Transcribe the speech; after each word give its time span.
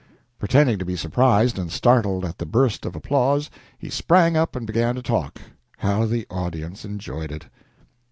Pretending 0.39 0.79
to 0.79 0.83
be 0.85 0.95
surprised 0.95 1.59
and 1.59 1.71
startled 1.71 2.25
at 2.25 2.39
the 2.39 2.45
burst 2.47 2.87
of 2.87 2.95
applause, 2.95 3.51
he 3.77 3.91
sprang 3.91 4.35
up 4.35 4.55
and 4.55 4.65
began 4.65 4.95
to 4.95 5.03
talk. 5.03 5.39
How 5.77 6.07
the 6.07 6.25
audience 6.31 6.83
enjoyed 6.83 7.31
it! 7.31 7.45